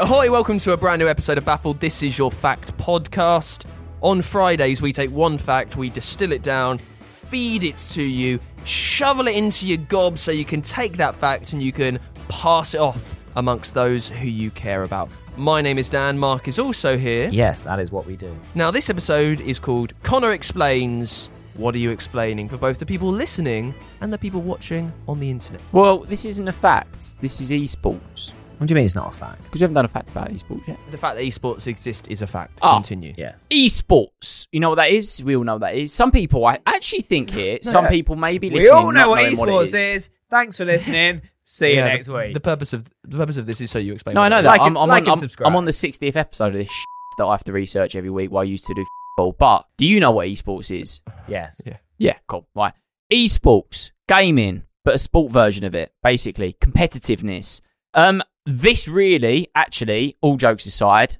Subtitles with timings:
[0.00, 1.80] Ahoy, welcome to a brand new episode of Baffled.
[1.80, 3.66] This is your fact podcast.
[4.00, 9.26] On Fridays, we take one fact, we distill it down, feed it to you, shovel
[9.26, 12.80] it into your gob so you can take that fact and you can pass it
[12.80, 15.10] off amongst those who you care about.
[15.36, 17.28] My name is Dan, Mark is also here.
[17.32, 18.38] Yes, that is what we do.
[18.54, 21.28] Now, this episode is called Connor Explains.
[21.54, 25.28] What are you explaining for both the people listening and the people watching on the
[25.28, 25.60] internet?
[25.72, 27.20] Well, this isn't a fact.
[27.20, 28.34] This is esports.
[28.58, 29.44] What do you mean it's not a fact?
[29.44, 30.78] Because we haven't done a fact about esports yet.
[30.90, 32.58] The fact that esports exist is a fact.
[32.60, 32.74] Ah.
[32.74, 33.14] Continue.
[33.16, 33.46] Yes.
[33.52, 34.46] Esports.
[34.52, 35.22] You know what that is?
[35.22, 35.92] We all know what that is.
[35.92, 38.74] Some people, I actually think here, some people may be we listening.
[38.74, 39.74] all know not what knowing esports it is.
[40.06, 40.10] is.
[40.30, 41.22] Thanks for listening.
[41.44, 42.34] See you Yeah, next the, week.
[42.34, 44.14] The purpose of the purpose of this is so you explain.
[44.14, 44.48] No, what I know it that.
[44.48, 45.46] Like I'm, and- I'm like on, and I'm, subscribe.
[45.46, 46.84] I'm on the 60th episode of this
[47.16, 48.84] that I have to research every week while I used to do
[49.16, 49.32] football.
[49.38, 51.00] But do you know what esports is?
[51.26, 51.62] yes.
[51.66, 51.76] Yeah.
[51.96, 52.46] Yeah, cool.
[52.54, 52.74] Right.
[53.12, 56.52] Esports, gaming, but a sport version of it, basically.
[56.60, 57.60] Competitiveness.
[57.94, 61.18] Um, this really, actually, all jokes aside,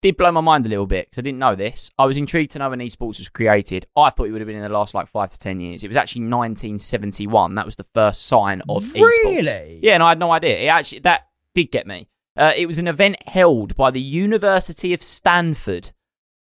[0.00, 1.90] did blow my mind a little bit because I didn't know this.
[1.98, 3.86] I was intrigued to know when esports was created.
[3.94, 5.84] I thought it would have been in the last like five to ten years.
[5.84, 7.54] It was actually 1971.
[7.54, 9.24] That was the first sign of esports.
[9.24, 9.80] Really?
[9.82, 10.58] Yeah, and I had no idea.
[10.58, 12.08] It actually that did get me.
[12.34, 15.90] Uh, it was an event held by the University of Stanford,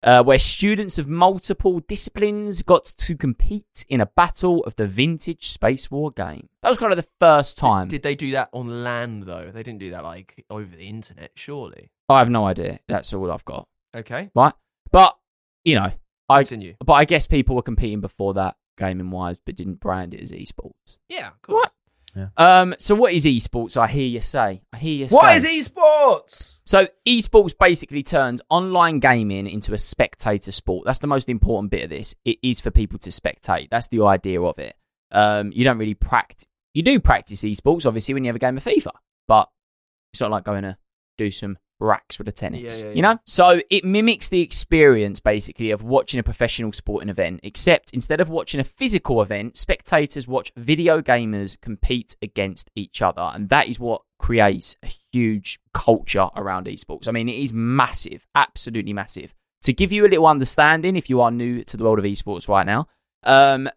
[0.06, 5.52] uh, where students of multiple disciplines got to compete in a battle of the vintage
[5.52, 6.48] Spacewar game.
[6.62, 7.88] That was kind of the first time.
[7.88, 9.50] Did they do that on land though?
[9.52, 11.90] They didn't do that like over the internet, surely.
[12.08, 12.78] I have no idea.
[12.86, 13.68] That's all I've got.
[13.94, 14.30] Okay.
[14.34, 14.54] Right,
[14.92, 15.16] but
[15.64, 15.92] you know,
[16.28, 16.44] I.
[16.44, 16.76] Continue.
[16.84, 20.30] But I guess people were competing before that, gaming wise, but didn't brand it as
[20.30, 20.98] esports.
[21.08, 21.28] Yeah.
[21.28, 21.62] of Cool.
[22.16, 22.40] What?
[22.44, 22.74] Um.
[22.78, 23.76] So what is esports?
[23.76, 24.62] I hear you say.
[24.72, 25.54] I hear you What say.
[25.56, 26.56] is esports?
[26.64, 30.84] So esports basically turns online gaming into a spectator sport.
[30.86, 32.14] That's the most important bit of this.
[32.24, 33.68] It is for people to spectate.
[33.70, 34.74] That's the idea of it.
[35.12, 36.46] Um, you don't really practice.
[36.74, 38.90] You do practice esports, obviously, when you have a game of FIFA,
[39.28, 39.48] but
[40.12, 40.76] it's not like going to
[41.16, 42.82] do some racks with a tennis.
[42.82, 43.18] Yeah, yeah, You know.
[43.26, 48.28] So it mimics the experience basically of watching a professional sporting event, except instead of
[48.28, 53.78] watching a physical event, spectators watch video gamers compete against each other, and that is
[53.78, 57.08] what creates a huge culture around esports.
[57.08, 59.34] I mean, it is massive, absolutely massive.
[59.62, 62.48] To give you a little understanding, if you are new to the world of esports
[62.48, 62.88] right now,
[63.24, 63.68] um,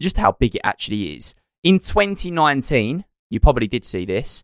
[0.00, 1.34] just how big it actually is.
[1.62, 4.42] In 2019, you probably did see this.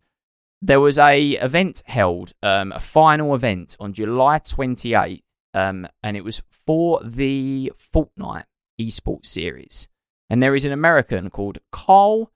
[0.61, 5.23] There was a event held, um, a final event on July 28th,
[5.55, 8.45] um, and it was for the Fortnite
[8.81, 9.89] esports series.
[10.29, 12.33] And there is an American called Carl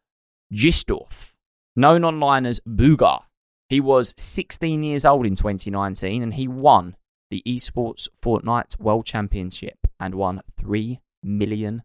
[0.52, 1.32] Giersdorf,
[1.76, 3.22] known online as Bugha.
[3.68, 6.96] He was 16 years old in 2019 and he won
[7.30, 11.82] the Esports Fortnite World Championship and won $3 million.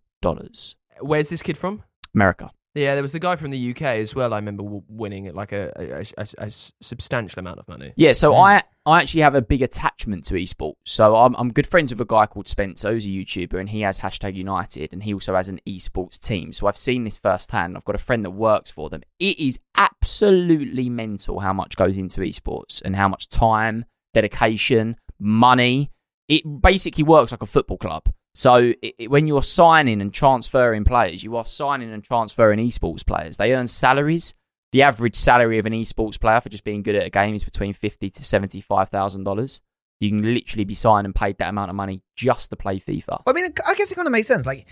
[0.99, 1.83] Where's this kid from?
[2.13, 2.51] America.
[2.77, 4.33] Yeah, there was the guy from the UK as well.
[4.33, 7.93] I remember w- winning like a, a, a, a substantial amount of money.
[7.95, 8.39] Yeah, so hmm.
[8.39, 10.75] I I actually have a big attachment to esports.
[10.85, 13.81] So I'm I'm good friends with a guy called Spencer, who's a YouTuber, and he
[13.81, 16.51] has hashtag United, and he also has an esports team.
[16.51, 17.75] So I've seen this firsthand.
[17.75, 19.01] I've got a friend that works for them.
[19.19, 25.91] It is absolutely mental how much goes into esports and how much time, dedication, money.
[26.27, 28.03] It basically works like a football club.
[28.37, 33.05] So it, it- when you're signing and transferring players, you are signing and transferring esports
[33.05, 33.37] players.
[33.37, 34.33] They earn salaries.
[34.73, 37.43] The average salary of an esports player for just being good at a game is
[37.45, 39.59] between fifty to seventy-five thousand dollars.
[39.99, 43.23] You can literally be signed and paid that amount of money just to play FIFA.
[43.25, 44.45] I mean, I guess it kind of makes sense.
[44.45, 44.67] Like,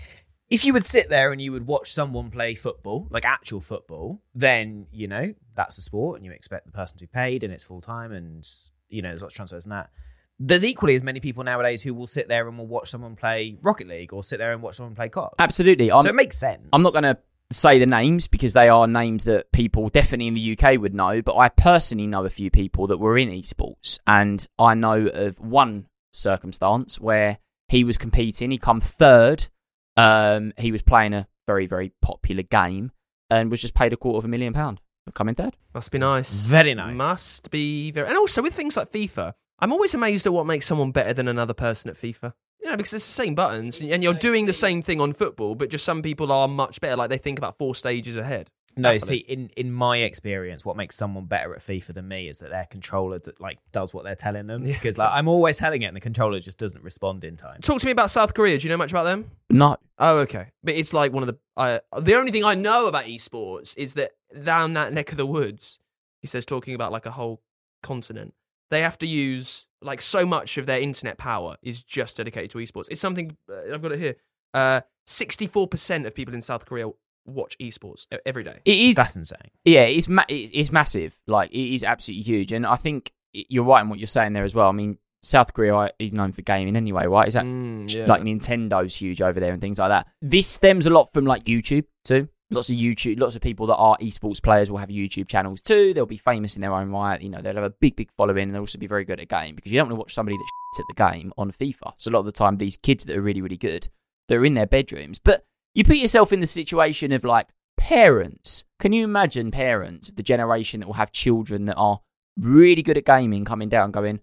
[0.48, 4.22] if you would sit there and you would watch someone play football, like actual football,
[4.34, 7.52] then you know that's a sport, and you expect the person to be paid, and
[7.52, 8.46] it's full time, and
[8.88, 9.90] you know there's lots of transfers and that.
[10.38, 13.56] There's equally as many people nowadays who will sit there and will watch someone play
[13.62, 15.34] Rocket League or sit there and watch someone play COD.
[15.38, 15.90] Absolutely.
[15.90, 16.62] I'm, so it makes sense.
[16.72, 17.18] I'm not going to
[17.50, 21.22] say the names because they are names that people definitely in the UK would know,
[21.22, 25.38] but I personally know a few people that were in esports, and I know of
[25.40, 27.38] one circumstance where
[27.68, 28.50] he was competing.
[28.50, 29.48] He come third.
[29.96, 32.90] Um, he was playing a very very popular game
[33.30, 35.56] and was just paid a quarter of a million pound for coming third.
[35.74, 36.46] Must be nice.
[36.46, 36.96] Very nice.
[36.96, 38.08] Must be very.
[38.08, 41.28] And also with things like FIFA, I'm always amazed at what makes someone better than
[41.28, 42.32] another person at FIFA.
[42.62, 45.54] You know, because it's the same buttons, and you're doing the same thing on football,
[45.54, 46.96] but just some people are much better.
[46.96, 48.50] Like they think about four stages ahead.
[48.78, 48.98] No, Happily.
[49.00, 52.50] see, in, in my experience, what makes someone better at FIFA than me is that
[52.50, 54.66] their controller that, like does what they're telling them.
[54.66, 54.74] Yeah.
[54.74, 57.60] Because like I'm always telling it, and the controller just doesn't respond in time.
[57.62, 58.58] Talk to me about South Korea.
[58.58, 59.30] Do you know much about them?
[59.48, 60.48] No, Oh, okay.
[60.62, 61.38] But it's like one of the.
[61.56, 64.10] I the only thing I know about esports is that
[64.44, 65.78] down that neck of the woods,
[66.20, 67.40] he says, talking about like a whole
[67.82, 68.34] continent,
[68.70, 72.58] they have to use like so much of their internet power is just dedicated to
[72.58, 72.86] esports.
[72.90, 74.16] It's something uh, I've got it here.
[74.54, 76.88] Uh, Sixty-four percent of people in South Korea
[77.26, 78.58] watch esports e- every day.
[78.64, 78.96] it is.
[78.96, 79.38] That's insane.
[79.64, 81.14] Yeah, it's ma- it's massive.
[81.28, 84.42] Like it is absolutely huge, and I think you're right in what you're saying there
[84.44, 84.68] as well.
[84.68, 87.28] I mean, South Korea is known for gaming anyway, right?
[87.28, 88.06] Is that Mm, yeah.
[88.06, 90.08] like Nintendo's huge over there and things like that.
[90.22, 92.28] This stems a lot from like YouTube too.
[92.50, 95.92] Lots of YouTube, lots of people that are esports players will have YouTube channels too.
[95.92, 97.20] They'll be famous in their own right.
[97.20, 99.28] You know, they'll have a big, big following, and they'll also be very good at
[99.28, 100.46] game because you don't want to watch somebody that
[100.76, 101.94] shit at the game on FIFA.
[101.96, 103.88] So a lot of the time, these kids that are really, really good,
[104.28, 105.18] they're in their bedrooms.
[105.18, 105.44] But
[105.74, 108.64] you put yourself in the situation of like parents.
[108.78, 112.00] Can you imagine parents of the generation that will have children that are
[112.38, 114.20] really good at gaming coming down, going,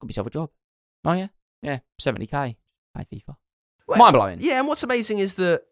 [0.00, 0.50] "Got myself a job."
[1.06, 1.28] Oh yeah,
[1.62, 2.58] yeah, seventy k,
[2.94, 3.36] play FIFA.
[3.88, 4.38] Well, Mind blowing.
[4.40, 5.62] Yeah, and what's amazing is that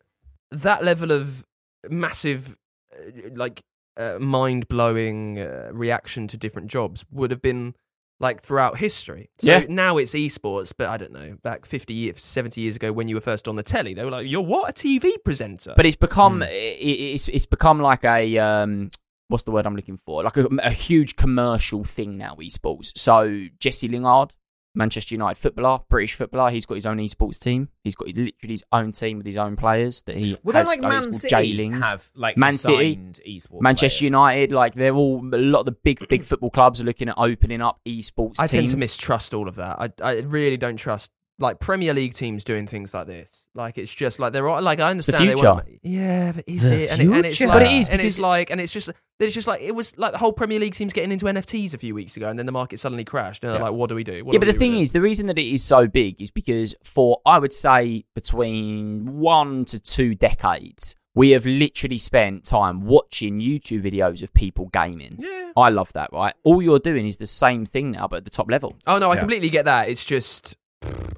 [0.51, 1.45] that level of
[1.89, 2.57] massive,
[2.95, 3.63] uh, like,
[3.97, 7.75] uh, mind blowing uh, reaction to different jobs would have been
[8.19, 9.31] like throughout history.
[9.39, 9.65] So Yeah.
[9.69, 13.15] now it's esports, but I don't know, back 50 years, 70 years ago when you
[13.15, 14.69] were first on the telly, they were like, you're what?
[14.71, 15.73] A TV presenter?
[15.77, 18.91] But it's become i it's it's become like a um
[19.29, 20.23] what's the word I'm looking for?
[20.23, 22.35] Like a, a huge commercial thing now.
[22.37, 22.93] Esports.
[22.97, 24.35] So Jesse Lingard,
[24.75, 27.69] Manchester United footballer, British footballer, he's got his own esports team.
[27.83, 30.69] He's got literally his own team with his own players that he Well, has.
[30.69, 32.97] like Man City have like Man City,
[33.27, 34.11] esports Manchester players.
[34.13, 37.17] United, like they're all a lot of the big big football clubs are looking at
[37.19, 38.37] opening up esports.
[38.39, 39.81] I tend to mistrust all of that.
[39.81, 43.49] I, I really don't trust like Premier League teams doing things like this.
[43.55, 45.45] Like it's just like they're all- like I understand future.
[45.55, 46.91] want yeah, but is The it?
[46.93, 47.09] And, it?
[47.17, 49.61] and it's like, But it is, and it's like and it's just it's just like
[49.61, 52.29] it was like the whole Premier League team's getting into NFTs a few weeks ago,
[52.29, 53.43] and then the market suddenly crashed.
[53.43, 53.65] And they're Yeah.
[53.69, 54.25] like, what do we do?
[54.25, 56.31] What yeah, do but the thing is, the reason that it is so big is
[56.31, 62.83] because for I would say between one to two decades, we have literally spent time
[62.83, 65.17] watching YouTube videos of people gaming.
[65.19, 65.53] Yeah.
[65.57, 66.35] I love that, right?
[66.45, 68.77] All you're doing is the same thing now, but at the top level.
[68.87, 69.21] Oh no, I Yeah.
[69.21, 69.89] completely get that.
[69.89, 70.57] It's just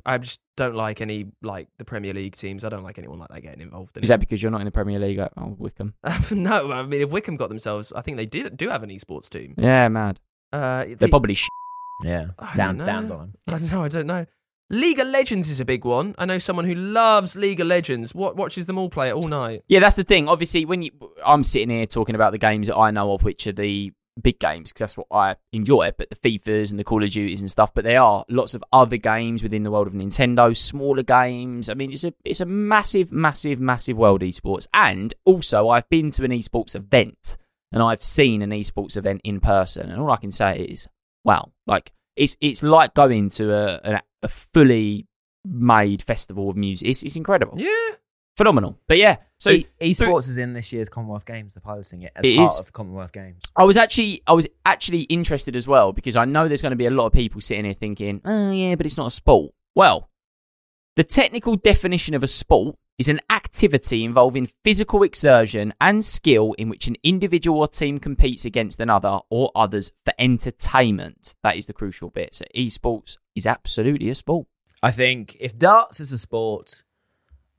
[0.05, 2.65] I just don't like any like the Premier League teams.
[2.65, 4.65] I don't like anyone like that getting involved in Is that because you're not in
[4.65, 5.21] the Premier League?
[5.21, 5.95] Oh, Wycombe.
[6.33, 9.29] no, I mean if Wycombe got themselves, I think they did do have an esports
[9.29, 9.55] team.
[9.57, 10.19] Yeah, mad.
[10.53, 11.49] Uh, They're the- probably sh-
[12.05, 12.85] Yeah, I down, don't know.
[12.85, 13.35] downs on them.
[13.47, 13.85] I don't know.
[13.85, 14.27] I don't know.
[14.71, 16.15] League of Legends is a big one.
[16.19, 18.15] I know someone who loves League of Legends.
[18.15, 19.65] What watches them all play it all night.
[19.69, 20.29] Yeah, that's the thing.
[20.29, 20.91] Obviously, when you,
[21.25, 24.39] I'm sitting here talking about the games that I know of, which are the big
[24.39, 25.93] games, because that's what I enjoy.
[25.97, 27.73] But the FIFA's and the Call of Duties and stuff.
[27.73, 31.71] But there are lots of other games within the world of Nintendo, smaller games.
[31.71, 34.67] I mean, it's a it's a massive, massive, massive world esports.
[34.75, 37.37] And also, I've been to an esports event
[37.73, 40.89] and I've seen an esports event in person, and all I can say is,
[41.25, 45.07] wow, like it's it's like going to a a, a fully
[45.45, 46.89] made festival of music.
[46.89, 47.91] It's, it's incredible Yeah.
[48.37, 48.79] Phenomenal.
[48.87, 51.55] But yeah, so e- esports is in this year's Commonwealth Games.
[51.55, 52.59] They're piloting it as It part is.
[52.59, 53.43] of the Commonwealth Games.
[53.57, 56.77] I was actually I was actually interested as well because I know there's going to
[56.77, 59.53] be a lot of people sitting here thinking, "Oh yeah, but it's not a sport."
[59.75, 60.09] Well,
[60.97, 66.69] the technical definition of a sport is an activity involving physical exertion and skill in
[66.69, 71.35] which an individual or team competes against another or others for entertainment.
[71.43, 72.35] That is the crucial bit.
[72.35, 74.47] So esports is absolutely a sport.
[74.83, 76.83] I think if darts is a sport,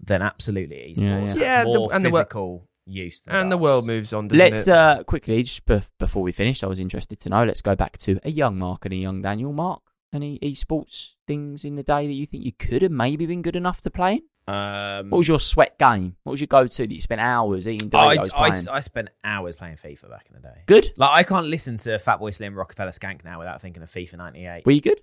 [0.05, 1.01] then absolutely esports.
[1.01, 1.21] Yeah, yeah.
[1.23, 3.21] has Yeah, the- more and the wo- physical use.
[3.21, 4.27] Than And the world moves on.
[4.27, 4.73] Doesn't Let's it?
[4.73, 7.43] uh, quickly, just bef- before we finish, I was interested to know.
[7.43, 9.53] Let's go back to a young Mark and a young Daniel.
[9.53, 9.81] Mark,
[10.13, 13.55] any esports things in the day that you think you could have maybe been good
[13.55, 14.15] enough to play?
[14.15, 14.53] in?
[14.53, 16.17] Um, What was your sweat game?
[16.23, 18.63] What was your go-to that you spent hours eating I, Doritos I, playing?
[18.73, 20.63] I spent hours playing FIFA back in the day.
[20.65, 20.91] good.
[20.97, 24.65] Like I can't listen to Fatboy Slim Rockefeller Skank now without thinking of FIFA '98.
[24.65, 24.99] Were you good?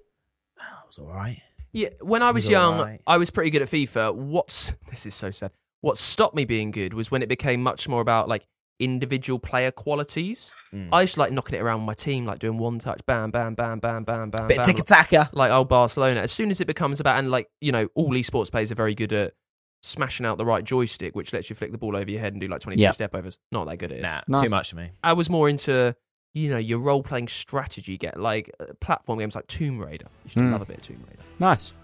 [0.58, 1.40] Oh, it was all right.
[1.72, 3.00] Yeah, when I was was young, alright.
[3.06, 4.14] I was pretty good at FIFA.
[4.14, 5.52] What's this is so sad.
[5.82, 8.46] What stopped me being good was when it became much more about like
[8.78, 10.54] individual player qualities.
[10.74, 10.88] Mm.
[10.92, 13.30] I used to like knocking it around with my team, like doing one touch, bam,
[13.30, 16.20] bam, bam, bam, bam, bam, Bit bam, of tiki like old Barcelona.
[16.20, 18.94] As soon as it becomes about, and like you know, all esports players are very
[18.94, 19.34] good at
[19.82, 22.40] smashing out the right joystick, which lets you flick the ball over your head and
[22.40, 22.90] do like twenty three Yeah.
[22.90, 23.38] step overs.
[23.52, 24.02] Not that good at it.
[24.02, 24.42] Nah, Nice.
[24.42, 24.90] too much for me.
[25.02, 25.94] I was more into
[26.32, 30.06] you know your role playing strategy, get like uh, platform games like Tomb Raider.
[30.24, 30.52] You to Mm.
[30.52, 31.22] love a bit of Tomb Raider.
[31.38, 31.74] Nice.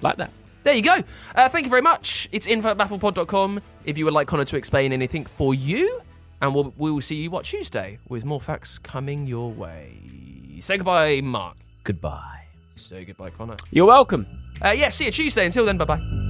[0.00, 0.30] Like that.
[0.64, 1.02] There you go.
[1.34, 2.28] Uh, thank you very much.
[2.32, 6.00] It's info at bafflepod.com if you would like Connor to explain anything for you.
[6.42, 9.98] And we'll, we will see you what Tuesday with more facts coming your way.
[10.60, 11.56] Say goodbye, Mark.
[11.84, 12.44] Goodbye.
[12.76, 13.56] Say goodbye, Connor.
[13.70, 14.26] You're welcome.
[14.64, 15.44] Uh, yeah, see you Tuesday.
[15.46, 16.29] Until then, bye bye.